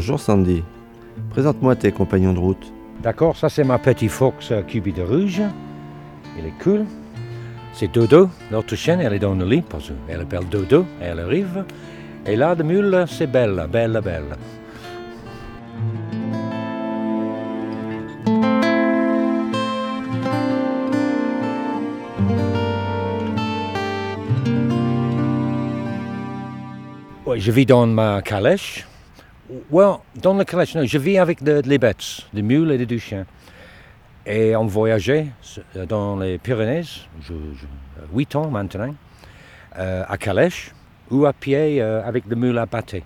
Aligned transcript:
Bonjour 0.00 0.18
Sandy. 0.18 0.62
Présente-moi 1.28 1.76
tes 1.76 1.92
compagnons 1.92 2.32
de 2.32 2.38
route. 2.38 2.72
D'accord, 3.02 3.36
ça 3.36 3.50
c'est 3.50 3.64
ma 3.64 3.78
petite 3.78 4.10
Fox 4.10 4.50
euh, 4.50 4.62
Cubi 4.62 4.94
de 4.94 5.02
rouge. 5.02 5.42
Il 6.38 6.46
est 6.46 6.54
cool. 6.62 6.86
C'est 7.74 7.92
Dodo, 7.92 8.30
notre 8.50 8.76
chienne, 8.76 9.02
elle 9.02 9.12
est 9.12 9.18
dans 9.18 9.34
le 9.34 9.44
lit 9.44 9.60
parce 9.60 9.92
qu'elle 10.08 10.22
appelle 10.22 10.48
Dodo, 10.50 10.86
elle 11.02 11.20
arrive. 11.20 11.66
Et 12.24 12.34
là, 12.34 12.54
de 12.54 12.62
mule, 12.62 13.04
c'est 13.08 13.26
Belle, 13.26 13.68
Belle, 13.70 14.00
Belle. 14.02 14.38
Je 27.36 27.52
vis 27.52 27.66
dans 27.66 27.86
ma 27.86 28.22
calèche. 28.22 28.86
Ouais, 29.70 29.84
dans 30.16 30.34
la 30.34 30.44
calèche, 30.44 30.74
non, 30.74 30.84
je 30.84 30.98
vis 30.98 31.18
avec 31.18 31.42
de- 31.42 31.62
les 31.64 31.78
bêtes, 31.78 32.26
des 32.32 32.42
mules 32.42 32.70
et 32.72 32.84
des 32.86 32.98
chiens. 32.98 33.26
Et 34.26 34.54
on 34.56 34.66
voyageait 34.66 35.26
euh, 35.76 35.86
dans 35.86 36.16
les 36.18 36.38
Pyrénées, 36.38 36.82
je, 37.20 37.32
je- 37.54 37.66
8 38.12 38.34
ans 38.36 38.50
maintenant, 38.50 38.94
euh, 39.78 40.02
à 40.08 40.16
calèche 40.18 40.72
ou 41.10 41.24
à 41.26 41.32
pied 41.32 41.80
euh, 41.80 42.02
avec 42.04 42.26
des 42.28 42.34
mules 42.36 42.58
à 42.58 42.66
pâté. 42.66 43.04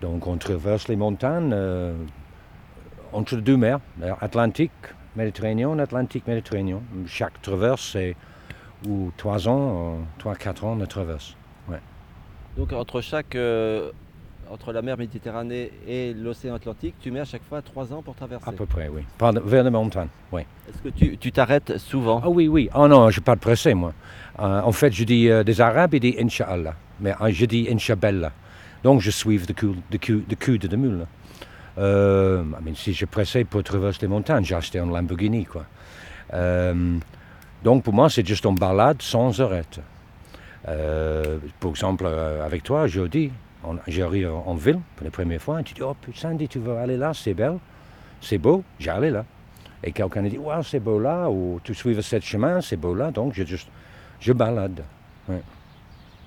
Donc 0.00 0.26
on 0.26 0.36
traverse 0.36 0.88
les 0.88 0.96
montagnes 0.96 1.52
euh, 1.54 1.94
entre 3.12 3.36
deux 3.36 3.56
mers, 3.56 3.80
Atlantique, 4.20 4.72
Méditerranéen, 5.16 5.78
Atlantique, 5.78 6.26
Méditerranéen. 6.26 6.80
Chaque 7.06 7.40
traverse, 7.42 7.90
c'est 7.92 8.14
ou 8.88 9.10
3 9.16 9.48
ans, 9.48 9.98
3-4 10.18 10.64
ans, 10.64 10.76
on 10.80 10.86
traverse. 10.86 11.36
Donc 12.56 12.72
entre 12.74 13.00
chaque, 13.00 13.34
euh, 13.34 13.92
entre 14.52 14.72
la 14.72 14.82
mer 14.82 14.98
Méditerranée 14.98 15.70
et 15.88 16.12
l'océan 16.12 16.54
Atlantique, 16.54 16.94
tu 17.00 17.10
mets 17.10 17.20
à 17.20 17.24
chaque 17.24 17.42
fois 17.48 17.62
trois 17.62 17.90
ans 17.92 18.02
pour 18.02 18.14
traverser. 18.14 18.46
À 18.46 18.52
peu 18.52 18.66
près, 18.66 18.90
oui. 18.92 19.02
Vers 19.18 19.64
les 19.64 19.70
montagnes, 19.70 20.08
oui. 20.30 20.42
Est-ce 20.68 20.82
que 20.82 20.90
tu 20.90 21.16
tu 21.16 21.32
t'arrêtes 21.32 21.78
souvent? 21.78 22.20
Ah 22.22 22.28
oui, 22.28 22.48
oui. 22.48 22.68
Oh 22.74 22.86
non, 22.86 23.08
je 23.08 23.20
ne 23.20 23.24
pas 23.24 23.36
pressé, 23.36 23.72
moi. 23.72 23.94
Euh, 24.40 24.60
en 24.60 24.72
fait, 24.72 24.92
je 24.92 25.04
dis, 25.04 25.30
euh, 25.30 25.42
des 25.42 25.60
Arabes, 25.62 25.94
ils 25.94 26.00
disent 26.00 26.20
Inch'Allah. 26.20 26.74
Mais 27.00 27.14
euh, 27.18 27.30
je 27.32 27.46
dis 27.46 27.66
Inch'Bella. 27.70 28.30
Donc, 28.84 29.00
je 29.00 29.10
suis 29.10 29.38
le 29.38 29.54
cul, 29.54 29.74
le 29.90 29.98
cul, 29.98 30.22
le 30.28 30.36
cul 30.36 30.58
de 30.58 30.68
la 30.68 30.76
mule. 30.76 31.06
Euh, 31.78 32.44
I 32.60 32.62
mean, 32.62 32.74
si 32.74 32.92
je 32.92 33.06
pressais 33.06 33.44
pour 33.44 33.62
traverser 33.62 34.00
les 34.02 34.08
montagnes, 34.08 34.44
j'ai 34.44 34.54
acheté 34.54 34.78
un 34.78 34.86
Lamborghini, 34.86 35.46
quoi. 35.46 35.64
Donc, 37.64 37.84
pour 37.84 37.94
moi, 37.94 38.10
c'est 38.10 38.26
juste 38.26 38.44
une 38.44 38.56
balade 38.56 39.00
sans 39.00 39.40
arrêt. 39.40 39.64
Euh, 40.68 41.38
par 41.58 41.70
exemple, 41.70 42.04
euh, 42.06 42.44
avec 42.44 42.62
toi, 42.62 42.86
jeudi, 42.86 43.32
on- 43.64 43.78
j'arrive 43.86 44.30
en 44.32 44.44
en 44.46 44.54
ville 44.54 44.80
pour 44.96 45.04
la 45.04 45.10
première 45.10 45.40
fois, 45.40 45.60
et 45.60 45.64
tu 45.64 45.74
dis, 45.74 45.82
oh 45.82 45.94
putain, 45.94 46.36
tu 46.36 46.58
veux 46.58 46.76
aller 46.76 46.96
là, 46.96 47.12
c'est 47.14 47.34
belle, 47.34 47.58
c'est 48.20 48.38
beau, 48.38 48.62
j'allais 48.78 49.10
là. 49.10 49.24
Et 49.84 49.92
quelqu'un 49.92 50.22
dit, 50.22 50.38
wow, 50.38 50.62
c'est 50.62 50.80
beau 50.80 50.98
là, 51.00 51.28
ou 51.28 51.60
tu 51.64 51.74
suis 51.74 52.00
ce 52.02 52.20
chemin, 52.20 52.60
c'est 52.60 52.76
beau 52.76 52.94
là, 52.94 53.10
donc 53.10 53.34
je, 53.34 53.44
juste, 53.44 53.68
je 54.20 54.32
balade. 54.32 54.84
Ouais. 55.28 55.42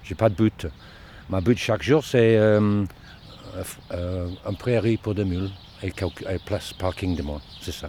J'ai 0.04 0.16
pas 0.16 0.30
de 0.30 0.36
but. 0.36 0.68
Ma 1.30 1.42
but 1.42 1.58
chaque 1.58 1.82
jour, 1.82 2.04
c'est 2.04 2.38
euh, 2.38 2.84
euh, 3.56 3.64
euh, 3.92 4.30
un 4.46 4.54
prairie 4.54 4.98
pour 4.98 5.16
des 5.16 5.26
mules 5.26 5.50
et, 5.82 5.88
et 6.30 6.40
place 6.46 6.74
parking 6.74 7.16
de 7.16 7.24
moi, 7.24 7.42
c'est 7.62 7.72
ça. 7.72 7.88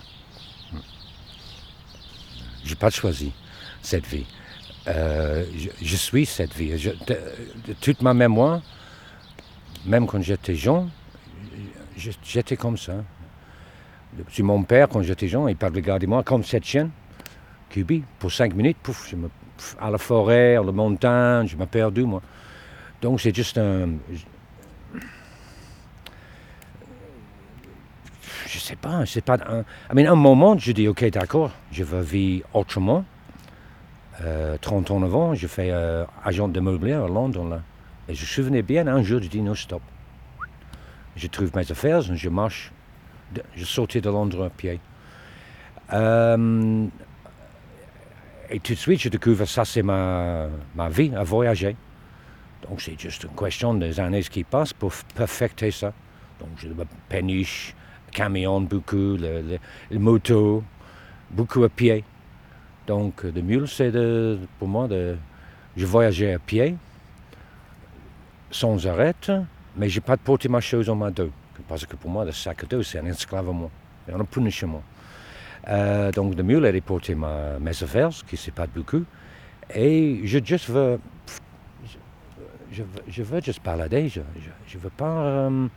Hmm. 0.73 0.79
J'ai 2.65 2.75
pas 2.77 2.91
choisi 2.91 3.33
cette 3.83 4.07
vie. 4.07 4.25
Euh, 4.89 5.45
je, 5.57 5.69
je 5.83 5.97
suis 5.97 6.27
cette 6.27 6.55
vie. 6.55 6.79
Je- 6.79 6.91
toute 7.81 8.03
ma 8.03 8.15
mémoire, 8.15 8.63
même 9.87 10.07
quand 10.07 10.21
j'étais 10.23 10.55
jeune, 10.55 10.89
je- 11.97 12.11
j'étais 12.25 12.57
comme 12.57 12.77
ça. 12.77 12.95
Mon 14.41 14.63
père, 14.63 14.89
quand 14.89 15.03
j'étais 15.03 15.29
jeune, 15.29 15.49
il 15.49 15.57
parlait 15.57 15.83
de 15.83 16.07
moi 16.07 16.23
comme 16.23 16.43
cette 16.43 16.65
chienne, 16.65 16.91
Cubi, 17.71 18.03
pour 18.19 18.33
cinq 18.33 18.55
minutes, 18.55 18.79
pouf, 18.83 19.09
je 19.11 19.17
me, 19.17 19.29
à 19.81 19.91
la 19.91 19.99
forêt, 19.99 20.57
à 20.57 20.63
la 20.63 20.73
montagne, 20.73 21.47
je 21.47 21.57
m'ai 21.57 21.67
perdu, 21.67 22.05
moi. 22.05 22.23
Donc 23.03 23.21
c'est 23.21 23.35
juste 23.35 23.59
un... 23.59 23.89
je- 24.13 24.99
sais 28.59 28.77
pas, 28.77 29.05
c'est 29.07 29.21
pas 29.25 29.37
un... 29.49 29.61
I 29.61 29.95
mean, 29.95 30.07
un 30.11 30.15
moment, 30.17 30.57
je 30.59 30.73
dis, 30.73 30.89
ok, 30.89 31.05
d'accord, 31.11 31.51
je 31.71 31.85
veux 31.85 32.01
vivre 32.01 32.47
autrement. 32.55 33.05
Euh, 34.23 34.57
30 34.61 34.91
ans 34.93 35.03
avant, 35.03 35.35
je 35.35 35.47
fais 35.47 35.71
euh, 35.71 36.05
agent 36.25 36.49
de 36.49 36.59
mobilier 36.61 36.95
à 36.95 37.07
Londres, 37.07 37.45
là. 37.49 37.61
Et 38.09 38.15
je 38.15 38.23
me 38.23 38.27
souvenais 38.27 38.63
bien, 38.63 38.87
un 38.87 39.03
jour, 39.03 39.21
je 39.23 39.29
dis, 39.29 39.43
non, 39.43 39.55
stop. 39.55 39.83
Je 41.17 41.27
trouve 41.29 41.55
mes 41.57 41.71
affaires, 41.71 42.03
je 42.03 42.29
marche 42.29 42.73
je 43.55 43.65
sortais 43.65 44.01
de 44.01 44.09
Londres 44.11 44.45
à 44.45 44.51
pied. 44.51 44.81
Euh, 45.93 46.87
et 48.51 48.61
tout 48.61 48.75
de 48.75 48.79
suite, 48.79 49.01
je 49.01 49.09
découvre 49.09 49.45
ça, 49.45 49.65
c'est 49.65 49.83
ma, 49.83 50.49
ma 50.75 50.89
vie, 50.89 51.13
à 51.15 51.25
voyager. 51.25 51.77
Donc, 52.69 52.81
c'est 52.81 52.99
juste 52.99 53.25
une 53.25 53.37
question 53.37 53.75
des 53.75 54.01
années 54.01 54.23
qui 54.23 54.45
passent 54.45 54.73
pour 54.73 54.93
perfecter 55.15 55.71
ça. 55.71 55.93
Donc, 56.41 56.51
je 56.57 56.69
péniche, 57.09 57.75
camion 58.13 58.61
beaucoup, 58.61 59.17
le, 59.17 59.59
le, 59.91 59.99
moto, 59.99 60.63
beaucoup 61.31 61.65
à 61.65 61.69
pied. 61.69 62.05
Donc, 62.87 63.25
le 63.25 63.43
mieux, 63.43 63.67
c'est 63.67 63.93
pour 64.59 64.69
moi, 64.69 64.89
de, 64.89 65.17
je 65.77 65.87
voyageais 65.87 66.35
à 66.35 66.39
pied, 66.39 66.77
sans 68.51 68.87
arrêt, 68.87 69.15
mais 69.77 69.89
je 69.89 69.99
n'ai 69.99 70.01
pas 70.01 70.17
de 70.17 70.23
porter 70.23 70.49
ma 70.49 70.61
chose 70.61 70.89
en 70.89 70.95
ma 70.95 71.11
dos. 71.11 71.31
Parce 71.69 71.87
que 71.87 71.97
pour 71.97 72.11
moi, 72.11 72.25
le 72.25 72.33
sac 72.33 72.65
à 72.65 72.67
dos, 72.67 72.83
c'est 72.83 72.99
un 72.99 73.07
esclavement. 73.07 73.71
Un 74.13 74.25
punishment. 74.25 74.83
Euh, 75.69 76.13
donc, 76.13 76.37
le 76.37 76.43
mieux, 76.43 76.65
elle 76.65 76.81
porter 76.83 77.15
ma, 77.15 77.59
mes 77.59 77.83
affaires, 77.83 78.13
ce 78.13 78.23
qui 78.23 78.37
c'est 78.37 78.55
pas 78.55 78.67
beaucoup. 78.67 79.05
Et 79.75 80.21
je 80.25 80.39
juste 80.45 80.69
veux, 80.69 81.01
je, 82.71 83.23
veux, 83.23 83.41
juste 83.41 83.65
balader. 83.65 84.09
Je, 84.09 84.21
je, 84.37 84.51
je 84.67 84.79
veux 84.79 84.91
pas 84.91 85.25
euh, 85.51 85.69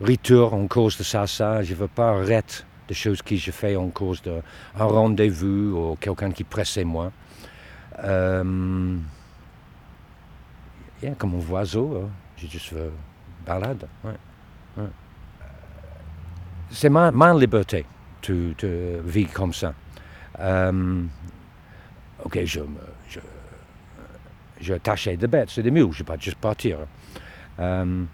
en 0.00 0.66
cause 0.66 0.98
de 0.98 1.02
ça, 1.02 1.26
ça. 1.26 1.62
Je 1.62 1.74
veux 1.74 1.88
pas 1.88 2.10
arrêter 2.10 2.64
de 2.88 2.94
choses 2.94 3.22
que 3.22 3.36
je 3.36 3.50
fais 3.50 3.76
en 3.76 3.88
cause 3.88 4.22
d'un 4.22 4.42
rendez-vous 4.74 5.92
ou 5.92 5.96
quelqu'un 6.00 6.30
qui 6.30 6.44
pressait 6.44 6.84
moi. 6.84 7.12
Euh, 8.04 8.96
yeah, 11.02 11.14
comme 11.14 11.34
un 11.34 11.50
oiseau, 11.52 12.02
hein. 12.04 12.10
je 12.36 12.46
juste 12.46 12.72
veux 12.72 12.92
balade? 13.46 13.86
ouais, 14.04 14.12
ouais. 14.76 14.88
C'est 16.70 16.90
ma, 16.90 17.10
ma 17.10 17.32
liberté 17.34 17.86
de, 18.28 18.54
de 18.58 19.00
vivre 19.04 19.32
comme 19.32 19.54
ça. 19.54 19.72
Euh, 20.38 21.02
ok, 22.24 22.44
je, 22.44 22.60
me- 22.60 22.66
je, 23.08 23.20
je 24.60 24.74
tâchais 24.74 25.16
de 25.16 25.26
bêtes, 25.26 25.50
c'est 25.50 25.62
des 25.62 25.70
mules, 25.70 25.84
je 25.92 26.02
ne 26.02 26.04
vais 26.04 26.04
pas 26.04 26.18
juste 26.18 26.36
partir. 26.36 26.78
Euh, 27.58 28.04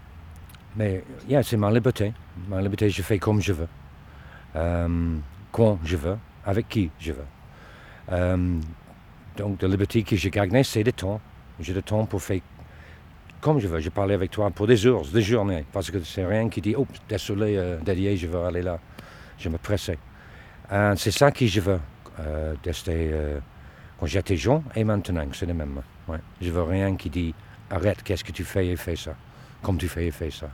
mais 0.77 1.03
yeah, 1.27 1.43
c'est 1.43 1.57
ma 1.57 1.69
liberté. 1.71 2.13
Ma 2.47 2.61
liberté, 2.61 2.89
je 2.89 3.01
fais 3.01 3.19
comme 3.19 3.41
je 3.41 3.53
veux. 3.53 3.67
Euh, 4.55 5.17
quand 5.51 5.79
je 5.83 5.97
veux, 5.97 6.17
avec 6.45 6.69
qui 6.69 6.91
je 6.99 7.11
veux. 7.11 7.25
Euh, 8.11 8.59
donc, 9.37 9.61
la 9.61 9.67
liberté 9.67 10.03
que 10.03 10.15
j'ai 10.15 10.29
gagnée, 10.29 10.63
c'est 10.63 10.83
le 10.83 10.91
temps. 10.93 11.19
J'ai 11.59 11.73
le 11.73 11.81
temps 11.81 12.05
pour 12.05 12.21
faire 12.21 12.39
comme 13.45 13.59
je 13.59 13.67
veux. 13.67 13.79
Je 13.79 13.91
parlais 13.91 14.15
avec 14.15 14.31
toi 14.31 14.49
pour 14.49 14.65
des 14.65 14.87
heures, 14.87 15.03
des 15.03 15.21
journées, 15.21 15.65
parce 15.71 15.91
que 15.91 15.99
c'est 16.03 16.25
rien 16.25 16.49
qui 16.49 16.61
dit, 16.61 16.73
oh, 16.75 16.87
désolé, 17.07 17.55
euh, 17.57 17.77
je 18.15 18.25
veux 18.25 18.43
aller 18.43 18.63
là. 18.63 18.79
Je 19.37 19.49
me 19.49 19.59
pressais. 19.59 19.99
Euh, 20.71 20.95
c'est 20.97 21.11
ça 21.11 21.29
que 21.29 21.45
je 21.45 21.61
veux, 21.61 21.79
euh, 22.21 22.55
euh, 22.87 23.39
quand 23.99 24.05
j'étais 24.07 24.35
jeune 24.35 24.63
et 24.75 24.83
maintenant, 24.83 25.27
c'est 25.31 25.45
le 25.45 25.53
même. 25.53 25.79
Je 26.41 26.49
veux 26.49 26.63
rien 26.63 26.95
qui 26.95 27.11
dit, 27.11 27.35
arrête, 27.69 28.01
qu'est-ce 28.01 28.23
que 28.23 28.31
tu 28.31 28.43
fais 28.43 28.65
et 28.65 28.75
fais 28.75 28.95
ça. 28.95 29.13
Comme 29.61 29.77
tu 29.77 29.87
fais 29.89 30.07
et 30.07 30.11
fais 30.11 30.31
ça. 30.31 30.49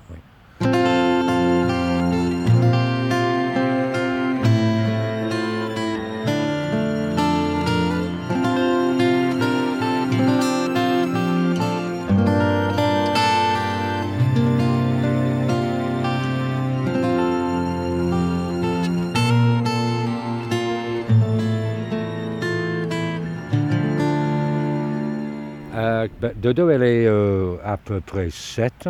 Euh, 26.02 26.08
ben, 26.20 26.34
Dodo, 26.36 26.70
elle 26.70 26.84
est 26.84 27.06
euh, 27.08 27.58
à 27.64 27.78
peu 27.78 28.02
près 28.02 28.30
7 28.30 28.90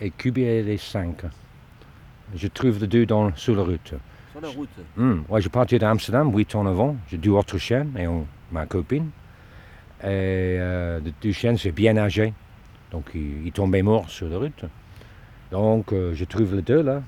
et 0.00 0.10
Cubi, 0.10 0.42
elle 0.42 0.68
est 0.68 0.76
5. 0.76 1.22
Je 2.34 2.48
trouve 2.48 2.78
les 2.80 2.86
deux 2.86 3.06
dans, 3.06 3.34
sur 3.36 3.54
la 3.56 3.62
route. 3.62 3.94
Sur 4.32 4.40
la 4.40 4.48
route. 4.48 4.68
Hmm, 4.96 5.20
ouais, 5.28 5.40
je 5.40 5.48
partais 5.48 5.78
d'Amsterdam 5.78 6.32
8 6.34 6.54
ans 6.54 6.66
avant. 6.66 6.96
J'ai 7.08 7.16
deux 7.18 7.30
autres 7.30 7.58
chiens 7.58 7.86
et 7.98 8.06
on- 8.06 8.26
ma 8.52 8.66
copine. 8.66 9.10
Et 10.02 10.06
euh, 10.60 11.00
les 11.00 11.12
deux 11.22 11.32
chiens, 11.32 11.56
c'est 11.56 11.72
bien 11.72 11.96
âgé. 11.96 12.32
Donc, 12.90 13.06
ils, 13.14 13.46
ils 13.46 13.52
tombaient 13.52 13.82
morts 13.82 14.08
sur 14.10 14.28
la 14.28 14.38
route. 14.38 14.64
Donc, 15.50 15.92
euh, 15.92 16.12
je 16.14 16.24
trouve 16.24 16.54
les 16.54 16.62
deux 16.62 16.82
là. 16.82 17.02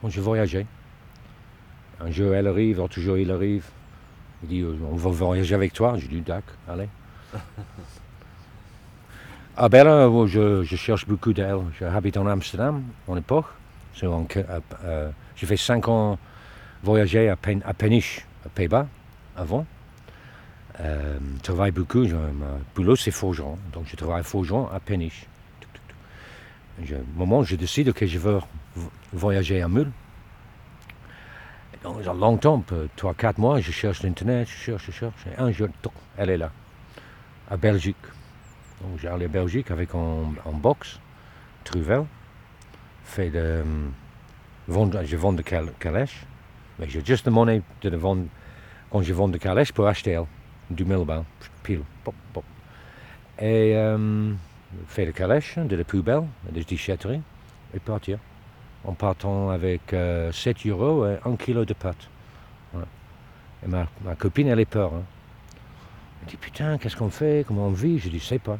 Quand 0.00 0.08
je 0.08 0.20
voyageais. 0.20 0.66
Un 2.00 2.10
jour, 2.10 2.34
elle 2.34 2.46
arrive, 2.48 2.78
l'autre 2.78 2.98
jour, 3.00 3.16
il 3.18 3.30
arrive. 3.30 3.66
Il 4.42 4.48
dit, 4.48 4.60
euh, 4.60 4.76
on 4.90 4.96
va 4.96 5.10
voyager 5.10 5.54
avec 5.54 5.72
toi. 5.72 5.96
J'ai 5.98 6.08
dit, 6.08 6.20
d'accord, 6.20 6.54
allez. 6.68 6.88
Ah 9.56 9.68
ben 9.68 9.86
euh, 9.86 10.26
je, 10.26 10.64
cherche 10.76 11.06
beaucoup 11.06 11.32
d'elle. 11.32 11.58
J'habite 11.78 12.16
en 12.16 12.26
Amsterdam, 12.26 12.82
en 13.06 13.16
époque. 13.16 13.46
Euh, 14.84 15.10
J'ai 15.36 15.46
fait 15.46 15.56
cinq 15.56 15.86
ans 15.86 16.18
voyager 16.82 17.28
à, 17.28 17.36
à 17.64 17.74
Peniche, 17.74 18.26
à 18.44 18.48
Pays-Bas, 18.48 18.88
avant. 19.36 19.64
Euh, 20.80 21.18
je 21.36 21.42
travaille 21.42 21.70
beaucoup. 21.70 22.04
Je- 22.04 22.16
mon 22.16 22.60
boulot, 22.74 22.96
c'est 22.96 23.12
forgeron. 23.12 23.56
Donc, 23.72 23.84
je 23.86 23.94
travaille 23.94 24.24
forgeron 24.24 24.68
à 24.72 24.80
tuc. 25.60 25.82
Je- 26.84 26.96
Au 26.96 27.04
moment 27.16 27.38
où 27.38 27.44
je 27.44 27.54
décide 27.54 27.92
que 27.92 28.06
je 28.06 28.18
veux 28.18 28.40
vo- 28.74 28.90
voyager 29.12 29.62
à 29.62 29.68
donc, 31.84 32.02
dans 32.02 32.14
longtemps, 32.14 32.58
peu- 32.60 32.88
trois, 32.96 33.14
quatre 33.14 33.38
mois, 33.38 33.60
je 33.60 33.70
cherche 33.70 34.02
l'Internet, 34.02 34.48
je 34.48 34.56
cherche, 34.56 34.86
je 34.86 34.90
cherche. 34.90 35.14
Et 35.32 35.40
un 35.40 35.52
jour, 35.52 35.68
elle 36.16 36.30
est 36.30 36.38
là, 36.38 36.50
à 37.50 37.56
Belgique. 37.56 37.96
Donc, 38.80 38.98
j'ai 39.00 39.08
allé 39.08 39.24
à 39.26 39.28
Belgique 39.28 39.70
avec 39.70 39.94
un, 39.94 40.32
un 40.46 40.52
box, 40.52 40.98
Truvel, 41.64 42.04
de. 43.04 43.32
euh, 43.36 43.62
vendre, 44.68 45.02
je 45.04 45.16
vends 45.16 45.32
de 45.32 45.42
cal- 45.42 45.72
calèche, 45.78 46.24
mais 46.78 46.88
j'ai 46.88 47.04
juste 47.04 47.26
la 47.26 47.32
monnaie 47.32 47.62
de 47.82 47.96
vendre 47.96 48.24
quand 48.90 49.02
je 49.02 49.12
vends 49.12 49.28
de 49.28 49.38
calèche 49.38 49.72
pour 49.72 49.86
acheter 49.86 50.12
elle, 50.12 50.24
du 50.70 50.84
millbain, 50.84 51.24
pile, 51.62 51.82
pop, 52.02 52.14
pop. 52.32 52.44
Et 53.38 53.72
euh, 53.76 54.32
fait 54.88 55.06
de 55.06 55.10
calèche, 55.12 55.58
de 55.58 55.76
la 55.76 55.84
poubelle, 55.84 56.24
des 56.50 56.64
déchetteries, 56.64 57.22
et 57.74 57.78
partir. 57.80 58.18
En 58.84 58.92
partant 58.92 59.48
avec 59.50 59.94
euh, 59.94 60.30
7 60.30 60.66
euros 60.66 61.06
et 61.06 61.16
1 61.24 61.36
kilo 61.36 61.64
de. 61.64 62.08
Voilà. 62.72 62.86
Et 63.64 63.68
ma, 63.68 63.86
ma 64.04 64.14
copine, 64.14 64.48
elle 64.48 64.60
est 64.60 64.66
peur. 64.66 64.92
hein. 64.94 65.02
Elle 66.24 66.30
dit 66.30 66.36
Putain, 66.36 66.78
qu'est-ce 66.78 66.96
qu'on 66.96 67.10
fait? 67.10 67.44
Comment 67.46 67.66
on 67.66 67.70
vit? 67.70 67.98
Je 67.98 68.08
dis 68.08 68.18
Je 68.18 68.24
sais 68.24 68.38
pas. 68.38 68.58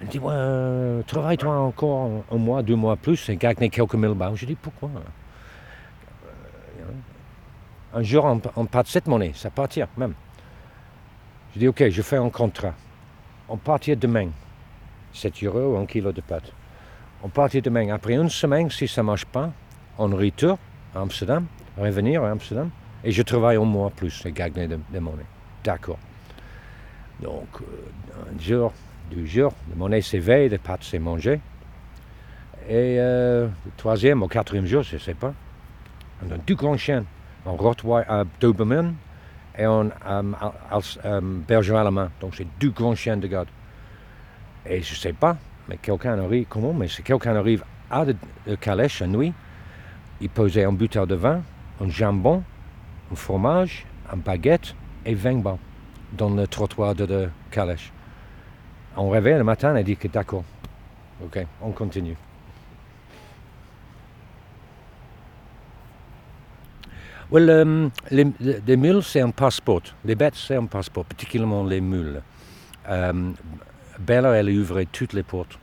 Elle 0.00 0.08
dit 0.08 0.18
Ouais, 0.18 0.32
euh, 0.34 1.02
travaille-toi 1.02 1.54
encore 1.54 2.06
un, 2.30 2.34
un 2.34 2.38
mois, 2.38 2.62
deux 2.62 2.76
mois 2.76 2.96
plus 2.96 3.28
et 3.28 3.36
gagne 3.36 3.68
quelques 3.68 3.94
mille 3.94 4.14
balles. 4.14 4.36
Je 4.36 4.46
dis 4.46 4.54
Pourquoi? 4.56 4.88
Euh, 4.96 6.92
Un 7.94 8.02
jour, 8.02 8.24
on, 8.56 8.66
part 8.66 8.86
cette 8.86 9.06
monnaie, 9.06 9.32
ça 9.34 9.50
partir 9.50 9.88
même. 9.96 10.14
Je 11.54 11.58
dis 11.58 11.68
Ok, 11.68 11.88
je 11.88 12.02
fais 12.02 12.16
un 12.16 12.30
contrat. 12.30 12.74
On 13.48 13.56
partir 13.56 13.96
demain. 13.96 14.28
7 15.12 15.42
euros, 15.42 15.76
1 15.76 15.86
kilo 15.86 16.12
de 16.12 16.20
pâtes. 16.20 16.52
On 17.22 17.28
partit 17.28 17.60
demain. 17.60 17.90
Après 17.92 18.14
une 18.14 18.30
semaine, 18.30 18.70
si 18.70 18.86
ça 18.88 19.02
ne 19.02 19.06
marche 19.06 19.26
pas, 19.26 19.50
on 19.98 20.06
retourne 20.08 20.56
à 20.94 21.00
Amsterdam, 21.00 21.46
revenir 21.76 22.22
à 22.22 22.30
Amsterdam, 22.30 22.70
et 23.04 23.10
je 23.10 23.22
travaille 23.22 23.56
un 23.56 23.64
mois 23.64 23.90
plus 23.90 24.24
et 24.24 24.32
gagne 24.32 24.68
de, 24.68 24.78
de 24.88 24.98
monnaie. 25.00 25.26
D'accord. 25.64 25.98
Donc, 27.22 27.48
euh, 27.60 28.34
un 28.34 28.40
jour, 28.40 28.72
deux 29.10 29.26
jours, 29.26 29.52
la 29.68 29.76
monnaie 29.76 30.00
s'éveille, 30.00 30.48
les 30.48 30.58
pâtes 30.58 30.84
s'est 30.84 30.98
mangées. 30.98 31.40
Et 32.68 32.96
euh, 32.98 33.46
le 33.64 33.72
troisième 33.76 34.22
ou 34.22 34.28
quatrième 34.28 34.66
jour, 34.66 34.82
je 34.82 34.94
ne 34.94 35.00
sais 35.00 35.14
pas, 35.14 35.34
on 36.24 36.30
a 36.32 36.38
deux 36.38 36.54
grands 36.54 36.76
chiens, 36.76 37.04
un 37.46 37.50
Rottweiler 37.50 38.04
à 38.08 38.24
Doberman 38.40 38.94
et 39.58 39.64
un 39.64 39.90
um, 40.04 41.44
berger 41.46 41.76
allemand. 41.76 42.08
Donc, 42.20 42.34
c'est 42.36 42.46
deux 42.58 42.70
grands 42.70 42.94
chiens 42.94 43.16
de 43.16 43.26
garde. 43.26 43.48
Et 44.66 44.82
je 44.82 44.92
ne 44.92 44.98
sais 44.98 45.12
pas, 45.12 45.36
mais 45.68 45.78
quelqu'un 45.78 46.18
arrive, 46.18 46.46
comment, 46.48 46.72
mais 46.72 46.88
si 46.88 47.02
quelqu'un 47.02 47.36
arrive 47.36 47.64
à 47.90 48.04
de 48.04 48.14
calèche 48.60 49.02
à 49.02 49.06
nuit, 49.06 49.32
il 50.20 50.28
posait 50.28 50.64
un 50.64 50.72
bouteille 50.72 51.06
de 51.06 51.14
vin, 51.14 51.42
un 51.80 51.88
jambon, 51.88 52.42
un 53.10 53.16
fromage, 53.16 53.86
un 54.12 54.16
baguette 54.16 54.74
et 55.04 55.14
20 55.14 55.42
balles 55.42 55.56
dans 56.12 56.30
le 56.30 56.46
trottoir 56.46 56.94
de, 56.94 57.06
de 57.06 57.28
calèche. 57.50 57.92
On 58.96 59.08
réveille 59.10 59.38
le 59.38 59.44
matin 59.44 59.76
et 59.76 59.84
dit 59.84 59.96
que 59.96 60.08
d'accord. 60.08 60.44
Ok, 61.22 61.46
on 61.60 61.70
continue. 61.72 62.16
Well, 67.30 67.48
um, 67.48 67.90
les 68.10 68.76
mules, 68.76 69.04
c'est 69.04 69.20
un 69.20 69.30
passeport. 69.30 69.82
Les 70.04 70.16
bêtes, 70.16 70.34
c'est 70.34 70.56
un 70.56 70.66
passeport, 70.66 71.04
particulièrement 71.04 71.62
les 71.64 71.80
mules. 71.80 72.20
Um, 72.88 73.34
Bella, 74.00 74.32
elle 74.32 74.50
ouvrait 74.58 74.86
toutes 74.86 75.12
les 75.12 75.22
portes 75.22 75.56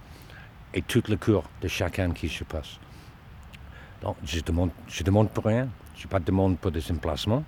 et 0.73 0.81
toutes 0.81 1.09
les 1.09 1.17
cours 1.17 1.43
de 1.61 1.67
chacun 1.67 2.11
qui 2.11 2.29
se 2.29 2.45
passe. 2.45 2.79
Donc, 4.01 4.15
je 4.23 4.39
demande, 4.39 4.69
je 4.87 5.03
demande 5.03 5.29
pour 5.29 5.43
rien. 5.43 5.67
Je 5.95 6.05
ne 6.05 6.09
pas 6.09 6.19
demande 6.19 6.57
pour 6.57 6.71
des 6.71 6.89
emplacements. 6.91 7.43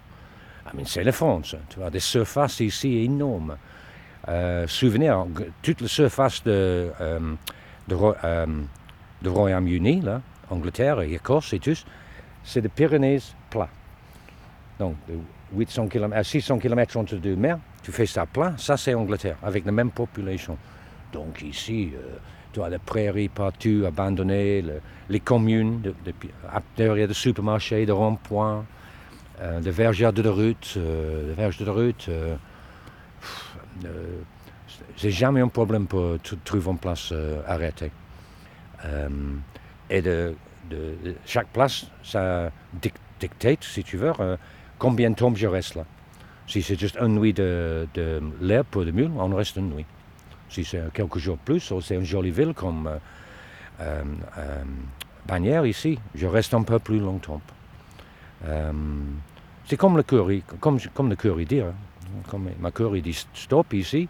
C'est 0.86 1.04
la 1.04 1.12
France. 1.12 1.56
Tu 1.70 1.80
vois, 1.80 1.90
des 1.90 2.00
surfaces 2.00 2.60
ici 2.60 2.98
énormes. 3.04 3.58
Euh, 4.28 4.68
souvenir, 4.68 5.26
toute 5.62 5.82
la 5.82 5.88
surface 5.88 6.44
de, 6.44 6.92
euh, 7.02 7.20
euh, 8.24 8.46
Royaume-Uni, 9.26 10.04
Angleterre 10.50 11.02
et 11.02 11.14
Écosse 11.14 11.54
et 11.54 11.60
tout, 11.60 11.74
c'est 12.44 12.62
des 12.62 12.70
Pyrénées 12.70 13.20
plats. 13.50 13.70
Donc, 14.80 14.96
de 15.08 15.16
800 15.56 15.88
km, 15.88 16.16
à 16.16 16.24
600 16.24 16.60
km 16.60 16.98
entre 16.98 17.16
deux 17.16 17.36
mers, 17.36 17.60
tu 17.82 17.92
fais 17.92 18.06
ça 18.06 18.26
plat, 18.26 18.54
ça 18.58 18.78
c'est 18.78 18.94
Angleterre, 18.94 19.38
avec 19.42 19.66
la 19.66 19.72
même 19.72 19.92
population. 19.92 20.58
Donc 21.12 21.42
ici, 21.42 21.92
euh, 21.96 22.18
tu 22.54 22.62
as 22.62 22.70
des 22.70 22.78
prairies 22.78 23.30
partout 23.30 23.84
abandonnées, 23.88 24.62
le- 24.62 24.82
les 25.10 25.20
communes, 25.20 25.82
de, 25.82 25.94
de, 26.06 26.14
derrière 26.78 27.08
des 27.08 27.14
supermarchés, 27.14 27.86
des 27.86 27.92
ronds-points, 27.92 28.66
euh, 29.42 29.60
des 29.60 29.72
vergères 29.72 30.14
de 30.14 30.28
route, 30.28 30.74
euh, 30.78 31.28
des 31.28 31.34
verges 31.34 31.58
de 31.58 31.70
route. 31.70 32.06
euh, 32.10 32.36
pff, 33.20 33.58
euh, 33.86 34.22
c'est 34.98 35.12
jamais 35.12 35.42
un 35.42 35.48
problème 35.48 35.88
pour 35.88 36.18
trouver 36.44 36.70
une 36.72 36.78
place 36.78 37.10
euh, 37.12 37.42
arrêtée. 37.48 37.92
Et 39.90 40.04
chaque 41.26 41.48
place, 41.48 41.88
ça 42.04 42.52
dic- 42.82 42.94
dictate, 43.20 43.64
si 43.64 43.84
tu 43.84 43.98
veux, 43.98 44.12
combien 44.78 45.10
de 45.10 45.16
temps 45.16 45.34
je 45.34 45.48
reste 45.48 45.76
là. 45.76 45.86
Si 46.48 46.62
c'est 46.62 46.80
juste 46.80 46.98
une 47.00 47.20
nuit 47.20 47.34
de, 47.34 47.88
de 47.94 48.22
l'air 48.42 48.66
pour 48.66 48.84
le 48.84 48.92
mule, 48.92 49.12
on 49.18 49.34
reste 49.36 49.56
une 49.58 49.70
nuit. 49.70 49.86
Si 50.50 50.66
c'est 50.66 50.82
quelques 50.94 51.18
jours 51.20 51.38
plus, 51.38 51.72
ou 51.72 51.82
c'est 51.82 51.96
une 51.96 52.06
jolie 52.06 52.32
ville 52.32 52.54
comme 52.54 52.90
euh, 53.80 54.04
Bagnères 55.28 55.66
ici, 55.66 56.00
je 56.16 56.26
reste 56.26 56.54
un 56.54 56.64
peu 56.64 56.80
plus 56.80 57.00
longtemps. 57.00 57.42
Euh, 58.46 58.72
c'est 59.66 59.78
comme 59.78 59.98
le 59.98 60.04
curry, 60.04 60.44
comme, 60.60 60.80
comme 60.94 61.10
le 61.10 61.16
curry 61.16 61.46
dit. 61.46 61.62
hein. 61.62 61.74
Comme 62.28 62.50
ma 62.60 62.72
curry 62.72 63.02
dit 63.02 63.26
stop 63.34 63.74
ici, 63.74 64.08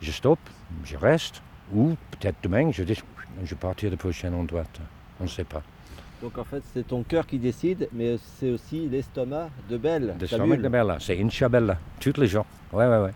je 0.00 0.10
stoppe, 0.10 0.40
je 0.84 0.96
reste, 0.96 1.42
ou 1.72 1.96
peut-être 2.10 2.36
demain, 2.42 2.70
je 2.70 2.82
dis, 2.82 3.00
je 3.42 3.50
vais 3.50 3.56
partir 3.56 3.90
de 3.90 3.96
prochain 3.96 4.32
endroit. 4.32 4.64
On 5.20 5.24
ne 5.24 5.28
sait 5.28 5.44
pas. 5.44 5.62
Donc 6.20 6.36
en 6.38 6.44
fait, 6.44 6.62
c'est 6.74 6.86
ton 6.86 7.02
cœur 7.02 7.26
qui 7.26 7.38
décide, 7.38 7.88
mais 7.92 8.16
c'est 8.38 8.50
aussi 8.50 8.88
l'estomac 8.88 9.48
de 9.68 9.76
Belle. 9.76 10.14
De 10.18 10.26
ta 10.26 10.36
stomac 10.36 10.48
mule. 10.58 10.62
de 10.62 10.68
Bella, 10.68 10.96
c'est 11.00 11.18
Inchabella, 11.20 11.78
tous 12.00 12.20
les 12.20 12.26
jours. 12.28 12.46
Ouais, 12.72 12.86
ouais, 12.86 12.98
ouais. 12.98 13.12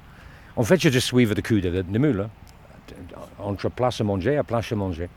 En 0.57 0.63
fait, 0.65 0.81
je 0.81 0.89
juste 0.89 1.09
suivre 1.09 1.35
le 1.35 1.43
cul 1.43 1.61
de, 1.61 1.83
de 1.83 1.99
mule. 1.99 2.23
hein. 2.23 2.31
Entre 3.39 3.69
place 3.69 4.01
à 4.01 4.05
manger 4.05 4.35
et 4.35 4.43
place 4.43 4.73
à 4.73 4.77
manger. 4.77 5.09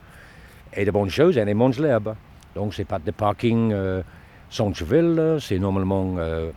Et 0.73 0.85
de 0.85 0.91
bonnes 0.91 1.09
choses, 1.09 1.37
elle 1.37 1.53
mange 1.55 1.79
l'herbe. 1.79 2.15
Donc, 2.55 2.73
c'est 2.73 2.83
pas 2.85 2.99
de 2.99 3.11
parking 3.11 3.71
euh, 3.71 4.01
centre-ville, 4.49 5.37
c'est 5.39 5.59
normalement 5.59 6.15
euh, 6.17 6.51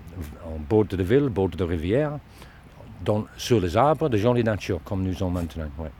en 0.46 0.58
bord 0.58 0.84
de 0.84 1.02
ville, 1.02 1.28
bord 1.28 1.49
de 1.49 1.64
rivière, 1.64 2.18
dans, 3.04 3.25
sur 3.37 3.61
les 3.61 3.76
arbres, 3.76 4.08
de 4.08 4.16
jolie 4.16 4.44
nature, 4.44 4.80
comme 4.84 5.02
nous 5.02 5.14
sommes 5.14 5.34
maintenant. 5.34 5.68
ouais. 5.78 5.90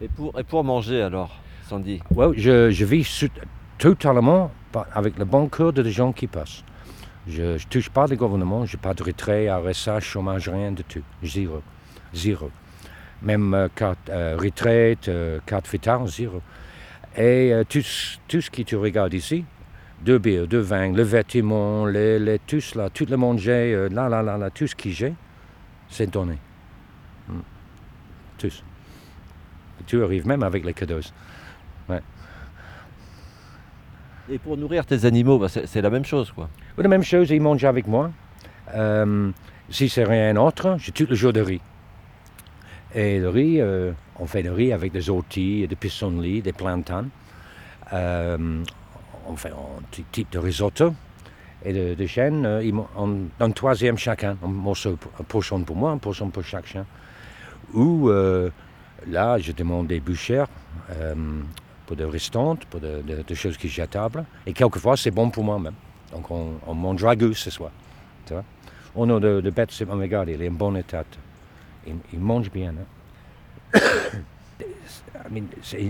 Et 0.00 0.08
pour, 0.08 0.38
et 0.38 0.44
pour 0.44 0.62
manger 0.62 1.02
alors, 1.02 1.34
Sandy? 1.68 2.00
Ouais, 2.14 2.28
je, 2.36 2.70
je 2.70 2.84
vis 2.84 3.26
totalement 3.78 4.50
avec 4.92 5.18
le 5.18 5.24
bon 5.24 5.48
cœur 5.48 5.72
de 5.72 5.82
gens 5.88 6.12
qui 6.12 6.26
passent. 6.28 6.62
Je 7.26 7.42
ne 7.42 7.58
touche 7.58 7.90
pas 7.90 8.06
le 8.06 8.16
gouvernement, 8.16 8.64
je 8.64 8.76
n'ai 8.76 8.80
pas 8.80 8.94
de 8.94 9.02
retrait, 9.02 9.50
RSA, 9.50 10.00
chômage, 10.00 10.48
rien 10.48 10.72
du 10.72 10.84
tout. 10.84 11.02
Zéro. 11.22 11.62
Zéro. 12.14 12.50
Même 13.22 13.52
euh, 13.54 13.68
carte 13.74 14.08
euh, 14.08 14.36
retraite, 14.40 15.08
euh, 15.08 15.40
carte 15.44 15.68
vitale, 15.68 16.06
zéro. 16.06 16.40
Et 17.18 17.52
euh, 17.52 17.64
tout, 17.68 17.82
ce- 17.82 18.16
tout 18.28 18.40
ce 18.40 18.50
que 18.50 18.62
tu 18.62 18.76
regardes 18.76 19.12
ici, 19.12 19.44
deux 20.02 20.18
bières, 20.18 20.46
deux 20.46 20.60
vins, 20.60 20.92
le 20.92 21.02
vêtement, 21.02 21.84
les, 21.84 22.18
les, 22.18 22.38
tout 22.38 22.60
cela, 22.60 22.88
tout 22.90 23.06
le 23.10 23.16
manger, 23.16 23.74
euh, 23.74 23.88
là, 23.88 24.08
là, 24.08 24.22
là, 24.22 24.38
là, 24.38 24.50
tout 24.50 24.66
ce 24.68 24.74
que 24.76 24.88
j'ai, 24.90 25.12
c'est 25.88 26.08
donné. 26.10 26.38
Hmm. 27.28 27.40
Tous. 28.38 28.62
Tu 29.86 30.02
arrives 30.02 30.26
même 30.26 30.42
avec 30.44 30.64
les 30.64 30.74
cadeaux. 30.74 31.00
Et 34.30 34.38
pour 34.38 34.56
nourrir 34.58 34.84
tes 34.84 35.04
animaux, 35.06 35.38
bah, 35.38 35.48
c'est 35.48 35.80
la 35.80 35.88
même 35.90 36.04
chose 36.04 36.30
quoi. 36.32 36.50
Oui, 36.76 36.82
La 36.82 36.88
même 36.90 37.02
chose, 37.02 37.30
ils 37.30 37.40
mangent 37.40 37.64
avec 37.64 37.86
moi. 37.86 38.10
Euh, 38.74 39.30
si 39.70 39.88
c'est 39.88 40.04
rien 40.04 40.36
autre, 40.36 40.76
j'ai 40.78 40.92
tout 40.92 41.06
le 41.08 41.14
jour 41.16 41.32
de 41.32 41.40
riz. 41.40 41.60
Et 42.94 43.18
le 43.18 43.28
riz, 43.28 43.60
euh, 43.60 43.92
on 44.18 44.26
fait 44.26 44.42
le 44.42 44.52
riz 44.52 44.72
avec 44.72 44.92
des 44.92 45.10
orties, 45.10 45.66
des 45.68 45.76
pissenlits, 45.76 46.40
des 46.42 46.52
plantains. 46.52 47.06
Euh, 47.92 48.62
on 49.26 49.36
fait 49.36 49.50
un 49.50 49.82
type 50.12 50.30
de 50.32 50.38
risotto. 50.38 50.94
Et 51.64 51.72
de, 51.72 51.94
de 51.94 52.06
chêne, 52.06 52.46
euh, 52.46 52.62
troisième 53.54 53.98
chacun, 53.98 54.36
un 54.44 54.46
morceau, 54.48 54.96
un 55.20 55.24
pour 55.64 55.76
moi, 55.76 55.90
un 55.90 55.98
pochon 55.98 56.30
pour 56.30 56.44
chaque 56.44 56.66
chien. 56.66 56.86
Ou 57.74 58.08
là, 59.06 59.38
je 59.38 59.52
demande 59.52 59.88
des 59.88 60.00
bouchères 60.00 60.46
pour 61.86 61.96
des 61.96 62.04
restantes, 62.04 62.64
pour 62.66 62.80
des 62.80 63.02
de, 63.02 63.22
de 63.22 63.34
choses 63.34 63.56
qui 63.58 63.68
j'ai. 63.68 63.84
Et 64.46 64.52
quelquefois, 64.52 64.96
c'est 64.96 65.10
bon 65.10 65.30
pour 65.30 65.44
moi 65.44 65.58
même. 65.58 65.74
Donc 66.12 66.30
on, 66.30 66.52
on 66.66 66.74
mange 66.74 67.04
ragoût 67.04 67.34
ce 67.34 67.50
soir. 67.50 67.70
Tu 68.24 68.32
vois. 68.32 68.44
On 68.94 69.08
a 69.14 69.20
de, 69.20 69.50
bêtes, 69.50 69.72
c'est- 69.72 69.86
oh, 69.90 69.96
regarde, 69.96 70.28
il 70.30 70.40
est 70.40 70.48
en 70.48 70.52
bon 70.52 70.74
état. 70.76 71.04
Il, 71.88 71.96
il 72.12 72.20
mange 72.20 72.50
bien. 72.50 72.74
hein. 73.74 73.78